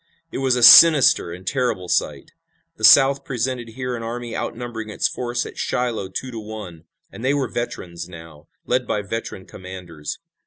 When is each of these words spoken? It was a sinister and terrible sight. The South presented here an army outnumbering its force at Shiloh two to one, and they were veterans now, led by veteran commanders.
It 0.31 0.39
was 0.39 0.55
a 0.55 0.63
sinister 0.63 1.31
and 1.31 1.45
terrible 1.45 1.87
sight. 1.87 2.31
The 2.77 2.83
South 2.83 3.23
presented 3.23 3.67
here 3.75 3.95
an 3.95 4.01
army 4.01 4.35
outnumbering 4.35 4.89
its 4.89 5.07
force 5.07 5.45
at 5.45 5.59
Shiloh 5.59 6.09
two 6.09 6.31
to 6.31 6.39
one, 6.39 6.85
and 7.11 7.23
they 7.23 7.35
were 7.35 7.47
veterans 7.47 8.09
now, 8.09 8.47
led 8.65 8.87
by 8.87 9.03
veteran 9.03 9.45
commanders. 9.45 10.17